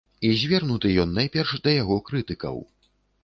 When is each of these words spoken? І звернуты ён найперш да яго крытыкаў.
І 0.27 0.29
звернуты 0.43 0.93
ён 1.03 1.13
найперш 1.17 1.53
да 1.67 1.75
яго 1.75 1.99
крытыкаў. 2.07 2.57